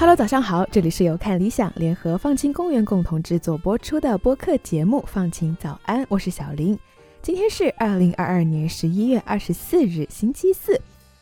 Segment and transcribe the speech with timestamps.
[0.00, 6.78] Hello，早上好，这里是由看理想联合放晴公园共同制作播出的播客节目《放晴早安》，我是小林。
[7.20, 10.80] 今天是二零二二年十一月二十四日，星期四。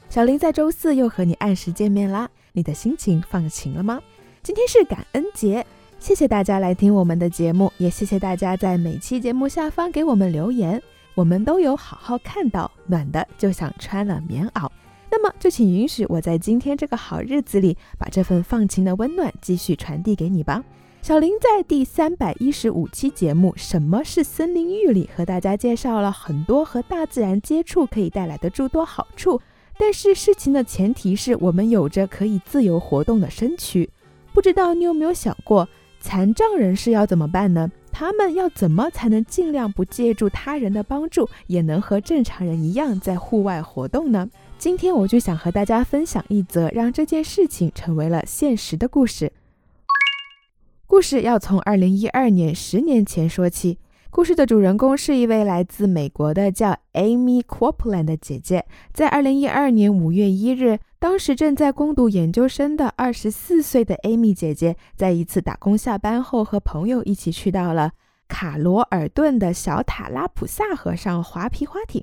[0.08, 4.00] 小林在周四又和你按时见面啦，你的心情放晴了吗？
[4.42, 5.66] 今天是感恩节，
[5.98, 10.80] 谢谢大家来听我们的节目，也谢谢大家在每期节目下方给我们留言，
[11.14, 14.70] 我们都有好好看到，暖的就想穿了棉袄。
[15.10, 20.64] 那么就请允许我在今天这个好日子里，把这份放晴的温暖继续传递给你吧。
[21.02, 29.40] 小林在第三百一十五期节目《什么是森林浴》里，和大家介绍了很多和大自然接触可以带来的诸多好处。
[29.78, 33.88] 但是事情的前提是我们有着可以自由活动的身躯。
[34.32, 35.68] 不知道你有没有想过，
[36.00, 37.70] 残障人士要怎么办呢？
[37.92, 44.28] 他们要怎么才能尽量不借助他人的帮助，也能和正常人一样在户外活动呢？
[44.58, 49.32] 今天我就想和大家分享一则让这件事情成为了现实的故事。
[50.86, 53.78] 故事要从二零一二年十年前说起。
[54.16, 58.64] 故事的主人公是一位来自美国的叫 Amy Copeland 的姐姐。
[58.94, 67.92] 在二零一二年五月一日，当时正在攻读研究生的二十四岁的 Amy 姐姐，在一次打工下班后，和朋友一起去到了
[68.26, 72.02] 卡罗尔顿的小塔拉普萨河上划皮划艇。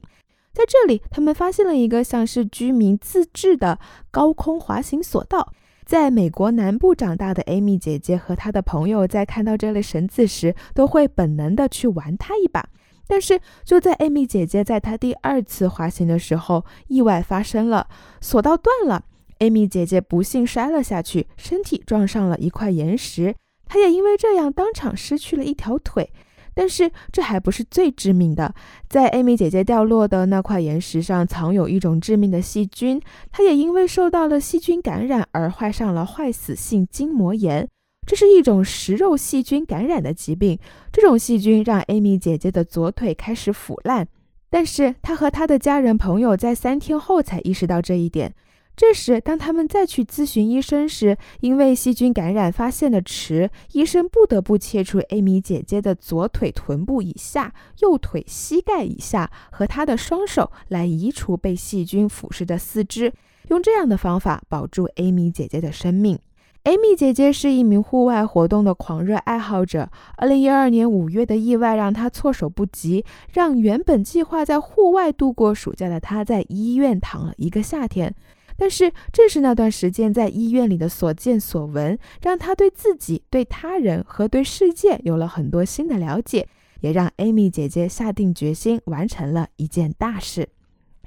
[0.54, 3.80] 在这里，他们发现了一个像是居民自制的
[4.12, 5.52] 高空滑行索道。
[5.86, 12.70] 在美国南部长大的 Amy 姐姐和她的朋友，在看到这类绳子时，都会本能的去玩它一把。
[13.06, 17.88] 但是，就在 Amy 姐姐在她第二次滑行的时候，意外发生了，
[18.22, 19.04] 索道断了。
[19.40, 23.36] Amy 姐姐不幸摔了下去，身体撞上了一块岩石，
[23.68, 26.12] 她也因为这样当场失去了一条腿。
[26.54, 28.54] 但是这还不是最致命的，
[28.88, 33.02] 在艾米姐姐掉落的那块岩石上藏有一种致命的细菌，
[33.32, 37.68] 她也因为受到了细菌感染而患上了坏死性筋膜炎。
[38.06, 40.60] 这是一种食肉细菌感染的疾病，
[40.92, 44.06] 这种细菌让艾米姐姐的左腿开始腐烂，
[44.50, 48.34] 但是她和她的家人朋友在三天后才意识到这一点。
[48.76, 63.14] 这时，当他们再去咨询医生时，因为细菌感染发现的迟，医生不得不切除艾米姐姐的左腿臀部以下、右腿膝盖以下和她的双手，来移除被细菌腐蚀的四肢，
[63.50, 66.18] 用这样的方法保住艾米姐姐的生命。
[66.64, 69.90] 艾米姐姐是一名户外活动的狂热爱好者。
[70.18, 78.16] 2012年5月的意外让她措手不及，让原本计划在户外度过暑假的她在医院躺了一个夏天。
[78.58, 86.48] 但是，正是那段时间在医院里的所见所闻，让他对自己、对他人和对世界有了很多新的了解，
[86.82, 90.50] 也让艾米姐姐下定决心完成了一件大事。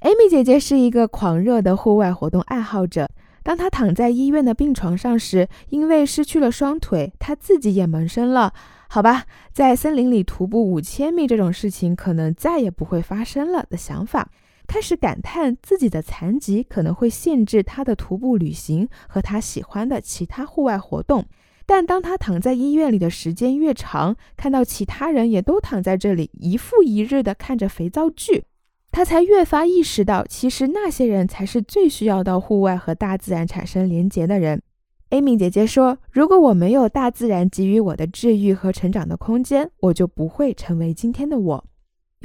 [0.01, 3.09] 艾米姐姐是一个狂热的户外活动爱好者。
[3.43, 8.53] 当她躺在医院的病床上时，因为失去了双腿，她自己也萌生了
[8.91, 14.29] “好吧，在森林里徒步五千米这种事情可能再也不会发生了”的想法。
[14.67, 21.25] 开始感叹自己的残疾可能会限制他的徒步旅行和他喜欢的其他户外活动，
[21.65, 28.45] 但当他躺在医院里的时间越长，看到其他人也都躺在这里一复一日地看着肥皂剧，
[28.91, 34.63] 他才越发意识到，其实那些人才是最需要到户外和大自然产生连结的人。
[35.11, 41.65] 艾米姐姐说：“如果我没有大自然给予我的治愈和成长的空间，我就不会成为今天的我。”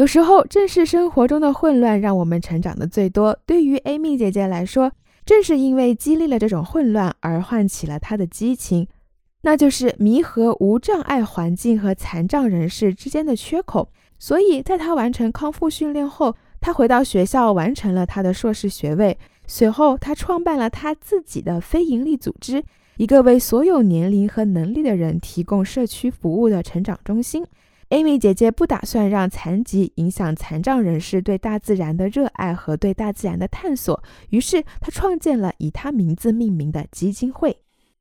[0.01, 3.37] 有时候，正是生活中的混乱让我们成长的最多。
[3.45, 4.91] 对于 Amy 姐姐来说，
[5.27, 8.87] 正是因为经历了这种混乱，而唤起了她的激情，
[9.43, 13.91] 那就是弥合无障碍环境和残障人士之间的缺口。
[14.17, 19.15] 所以，在她完成康复训练后，她回到学校完成了她的硕士学位。
[19.45, 22.63] 随后，她创办了她自己的非营利组织，
[22.97, 27.45] 一个为所有年龄和能力的人提供社区服务的成长中心。
[27.91, 37.57] 艾米姐姐不打算让残疾影响残障人士对大自然的热爱和对大自然的探索，于是她创建了以她名字命名的基金会。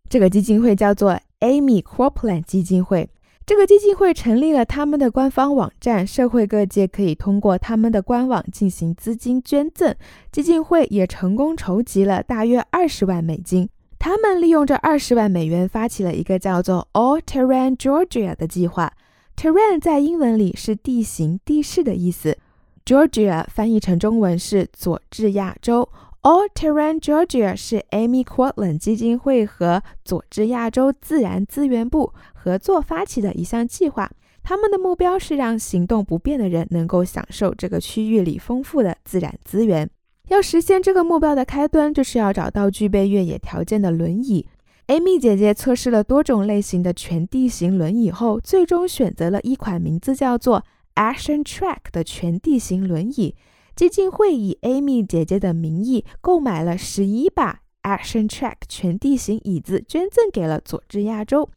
[0.08, 3.10] 这个基金会叫做 Amy Copeland 基金会。
[3.44, 9.92] 这个基金会成立了他们的官方网站，社会各界可以通过他们的官网进行资金捐赠。
[10.30, 13.68] 基金会也成功筹集了大约二十万美金。
[13.98, 18.92] 他们利用这二十万美元发起了一个叫做 All Terrain Georgia 的计划。
[19.40, 22.36] Terrain 在英文里是地形、地势的意思。
[22.84, 25.88] Georgia 翻译成中文是佐治亚州
[26.20, 34.10] All Terrain Georgia 是 Amy Cortland 基金会和佐治亚州自然资源部合作发起的一项计划。
[34.42, 39.88] 他们的目标是让行动不便的人能够享受这个区域里丰富的自然资源。
[40.28, 44.46] 要实现这个目标的开端，就是要找到具备越野条件的轮椅。
[44.90, 50.64] Amy 姐姐测试了多种类型的全地形轮椅后，最终选择了一款名字叫做
[50.96, 53.36] Action Track 的全地形轮椅。
[53.76, 61.48] 基金会以 Amy 姐姐的名义购买了十一把 Action Track 全地形椅子，捐赠给了佐治亚州，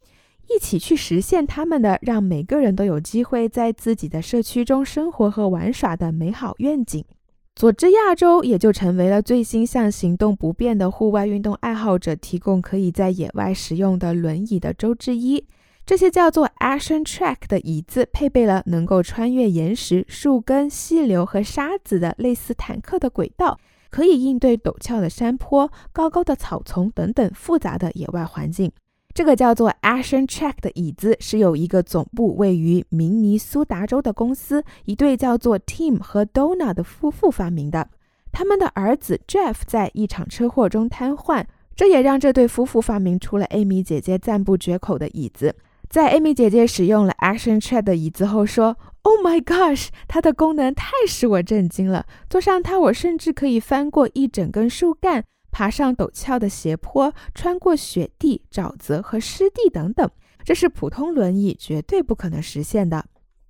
[0.48, 7.04] 一起去实现他们的让每个人都有机会在自己的社区中生活和玩耍的美好愿景。
[7.54, 15.46] 佐治亚州也就成为了最新向行动不便的户外运动爱好者提供可以在野外使用的轮椅的州之一。
[15.86, 28.72] 这些叫做 Action Track 的椅子配备了能够穿越岩石、树根、溪流和沙子的类似坦克的轨道，可以应对陡峭的山坡、高高的草丛等等复杂的野外环境。
[29.14, 37.88] 这个叫做 Action Track 的椅子是由一个总部位于明尼苏达州的公司，一对叫做 Tim 和 Donna 的夫妇发明的。
[38.32, 41.44] 他们的儿子 Jeff 在一场车祸中瘫痪，
[41.76, 45.54] 这也让这对夫妇发明出了 Amy 姐姐赞不绝口的椅子。
[45.88, 52.04] 在 Amy 姐姐使用了 Action Chair 的椅子后说：“Oh my gosh，它的功能太使我震惊了！
[52.28, 55.24] 坐上它，我甚至可以翻过一整根树干，
[55.54, 60.10] 爬上陡峭的斜坡，穿过雪地、沼泽和湿地等等。
[60.42, 63.04] 这是普通轮椅绝对不可能实现的。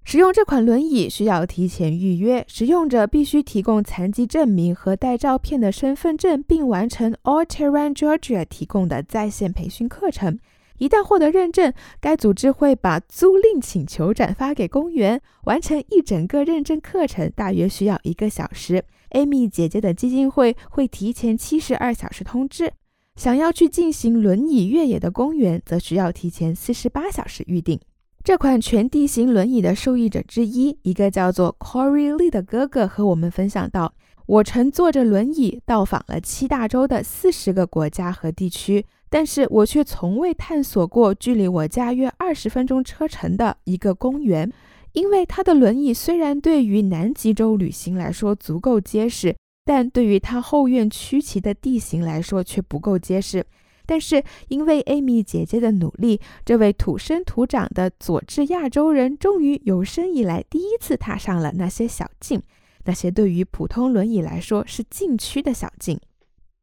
[0.05, 10.39] 使用这款轮椅需要提前预约，使用者必须提供残疾证明和带照片的身份证，并完成 All Terrain Georgia 提供的在线培训课程。”
[10.77, 15.23] 一旦获得认证，该组织会把租赁请求转发给公园。
[15.45, 18.85] 完成一整个认证课程大约需要一个小时。
[19.15, 22.71] Amy 姐姐的基金会会提前七十二小时通知。
[23.17, 27.81] 想要去进行轮椅越野的公园，则需要提前四十八小时预定。
[28.25, 33.95] 这款全地形轮椅的受益者之一，一个叫做 Corey Lee 的哥哥和我们分享到
[34.27, 44.51] ：“我乘坐着轮椅到访了七大洲的四十个国家和地区。”但是我却从未探索过距离我家约二十分钟车程的一个公园，
[44.95, 53.45] 因为他的轮椅虽然对于南极洲旅行来说足够结实，但对于他后院曲奇的地形来说却不够结实。
[53.87, 62.41] 但是因为艾米姐姐的努力，这位土生土长的佐治亚州人终于有生以来第一次踏上了那些小径，
[62.85, 66.01] 那些对于普通轮椅来说是禁区的小径。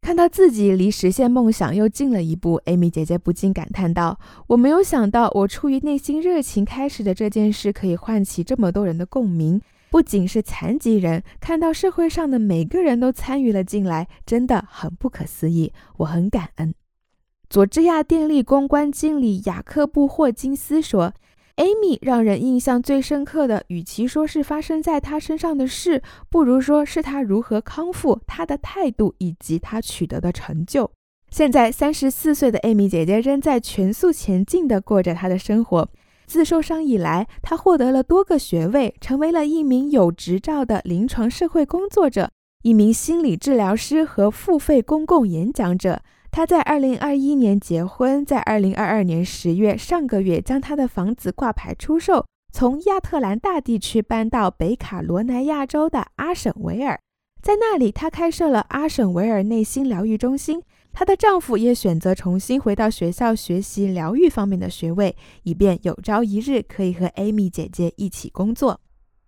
[0.01, 9.61] 看到自己离实现梦想又近了一步，艾米姐姐不禁感叹道：“我没有想到，我出于内心热情开始的这件事，可以唤起这么多人的共鸣。
[9.91, 15.71] 不仅是残疾人，看到社会上的每个人都参与了进来，真的很不可思议。
[15.97, 16.73] 我很感恩。”
[17.47, 21.13] 佐治亚电力公关经理雅克布霍金斯说。
[21.61, 30.89] Amy 让人印象最深刻的，与其说是发生在她身上的事，不如说是她如何康复、她的态度以及她取得的成就。
[31.29, 35.87] 现在三十四岁的 Amy 姐姐仍在全速前进地过着她的生活。
[36.25, 42.31] 自受伤以来，她获得了多个学位，成为了一名有执照的临床社会工作者、
[42.63, 46.01] 一名心理治疗师和付费公共演讲者。
[46.33, 56.97] 他在二零二一年结婚，在二零二二年十月上个月将他的房子挂牌出售，从亚特兰大地区搬到北卡罗来纳州的阿什维尔，
[57.41, 60.63] 在那里他开设了阿什维尔内心疗愈中心。
[60.93, 68.79] 她的丈夫也选择重新回到学校学习疗愈方面的学位，以便有朝一日可以和艾米姐姐一起工作。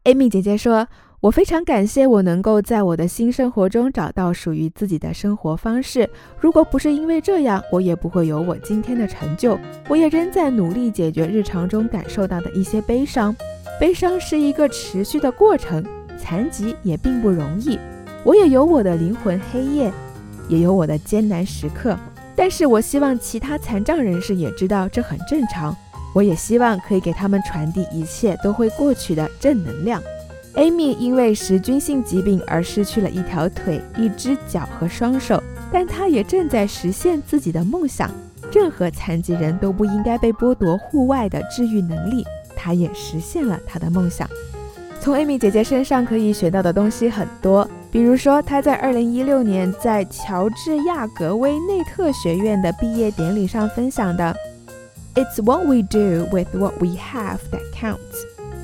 [0.05, 0.87] 艾米姐姐说。
[1.23, 6.09] 我非常感谢我能够在我的新生活中找到属于自己的生活方式。
[6.37, 9.57] 如果不是因为这样，我也不会有我今天的成就。
[9.87, 13.33] 我也仍在努力解决日常中感受到的一些悲伤。
[13.79, 15.81] 悲伤是一个持续的过程，
[16.17, 17.79] 残疾也并不容易。
[18.25, 19.89] 我也有我的灵魂黑夜，
[20.49, 21.97] 也有我的艰难时刻。
[22.35, 25.73] 但是我希望其他残障人士也知道这很正常。
[26.13, 30.03] 我也希望可以给他们传递一切都会过去的正能量。
[30.55, 35.41] Amy 因为食菌性疾病而失去了一条腿、一只脚和双手，
[35.71, 38.09] 但她也正在实现自己的梦想。
[38.51, 42.23] 任何残疾人都不应该被剥夺户外的治愈能力。
[42.55, 44.29] 她也实现了她的梦想。
[45.01, 54.35] 从 Amy 姐姐身上可以学到的东西很多，比如说她在2016年在乔治亚格威内特学院的毕业典礼上分享的
[55.15, 57.97] ：“It's what we do with what we have that counts。”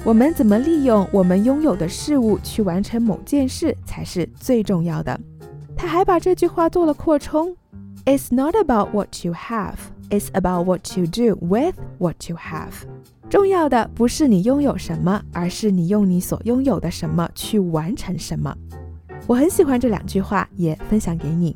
[0.06, 5.20] 我们怎么利用我们拥有的事物去完成某件事才是最重要的。
[5.76, 7.56] 他还把这句话做了扩充
[8.06, 9.76] ：It's not about what you have,
[10.10, 12.72] it's about what you do with what you have。
[13.30, 18.56] 重要的不是你拥有什么，而是你用你所拥有的什么去完成什么。
[19.28, 21.56] 我很喜欢这两句话，也分享给你。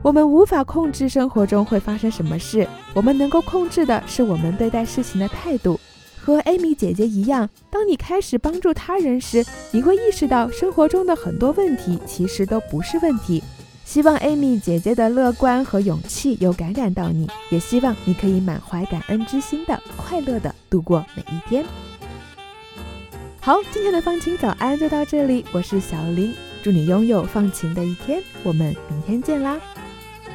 [0.00, 5.78] 我们无法控制生活中会发生什么事，我们能够控制的是我们对待事情的态度。
[6.24, 13.42] 和艾米姐姐一样，当你开始帮助他人时，你会意识到生活中的很多问题其实都不是问题。
[13.84, 21.62] 希望艾米姐姐的乐观和勇气有感染到你，也希望你可以满怀感恩之心的快乐的度过每一天。
[23.40, 29.60] 好，今天的放晴早安就到这里，我是小林，祝你拥有放晴的一天，我们明天见啦。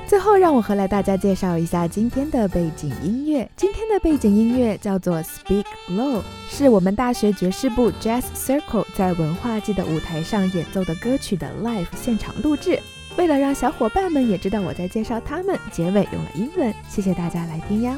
[0.09, 3.47] 最后，让我和来大家介绍一下今天的背景音乐。
[3.55, 6.17] 今天的背景音乐叫做《Speak Low》，
[6.49, 12.79] 是我们大学爵士部 Jazz Circle 在文化季的舞台上演奏的歌曲的 live 现场录制。
[13.17, 16.73] 为了让小伙伴们也知道我在介绍他们，结尾用了英文。
[16.89, 17.95] 谢谢大家来听呀。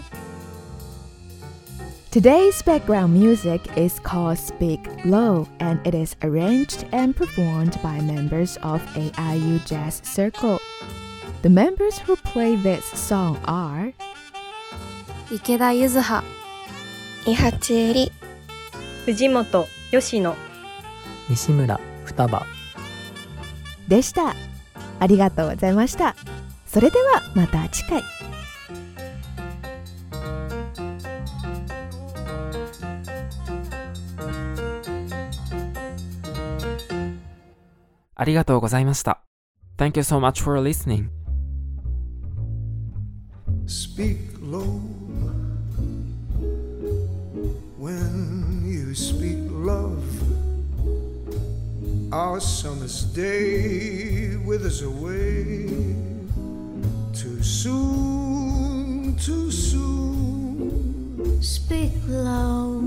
[2.11, 8.57] Today's background music is called Speak Low, and it is arranged and performed by members
[8.61, 10.59] of AIU Jazz Circle.
[11.41, 13.93] The members who play this song are
[15.31, 16.24] 池田柚葉
[17.25, 18.12] 伊八絵里
[19.05, 20.36] 藤本吉野
[21.29, 22.45] 西村双葉
[23.88, 24.36] でした。
[25.00, 26.15] ありがとうございました。
[26.67, 28.03] それではまた次回。
[38.13, 39.24] ありがとうございました。
[39.77, 41.20] Thank you so much for listening.
[43.71, 44.81] Speak low
[47.77, 50.03] when you speak love.
[52.11, 55.67] Our summer's day withers away
[57.13, 61.41] too soon, too soon.
[61.41, 62.81] Speak low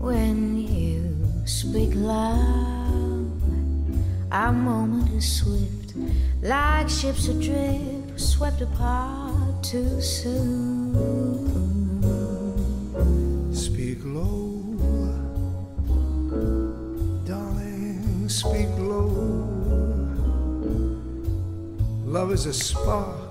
[0.00, 1.16] when you
[1.46, 3.30] speak loud.
[4.32, 5.94] Our moment is swift,
[6.42, 10.94] like ships adrift swept apart too soon.
[13.52, 14.62] Speak low,
[17.24, 19.10] darling, speak low.
[22.04, 23.24] Love is a spark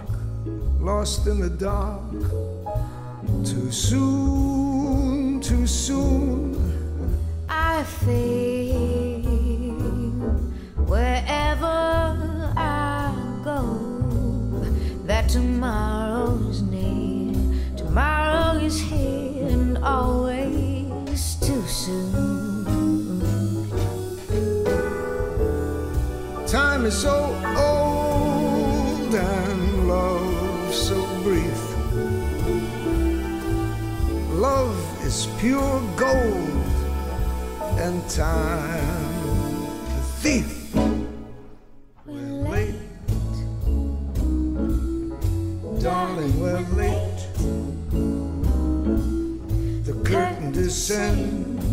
[0.83, 2.01] lost in the dark.
[3.45, 6.55] Too soon, too soon.
[7.47, 8.92] I feel
[21.83, 23.19] soon.
[26.47, 27.17] Time is so
[27.57, 31.61] old and love so brief.
[34.31, 36.73] Love is pure gold
[37.79, 39.23] and time
[39.99, 40.63] a thief.
[45.83, 47.27] darling, we're late.
[49.83, 51.72] The curtain descends,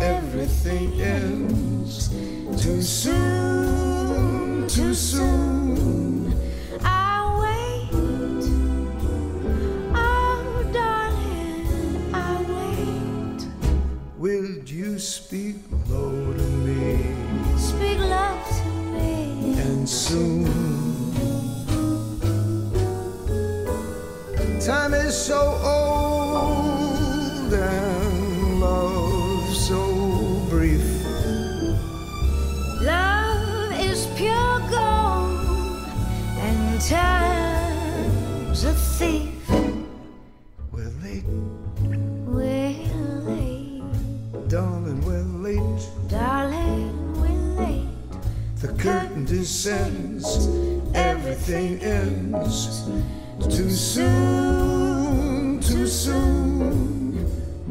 [0.00, 2.08] everything ends.
[2.62, 6.29] Too soon, too soon.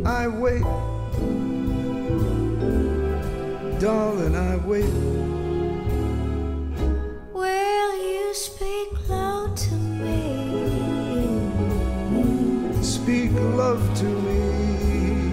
[0.09, 0.63] I wait.
[3.79, 4.91] Darling, I wait.
[7.31, 10.23] Will you speak low to me?
[12.81, 15.31] Speak love to me.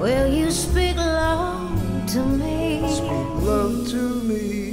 [0.00, 1.68] Will you speak low
[2.06, 2.88] to me?
[2.88, 4.63] Speak love to me,